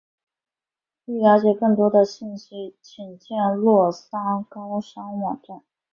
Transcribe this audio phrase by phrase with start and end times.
[1.05, 5.61] 欲了解更多信息请见洛桑高商网站。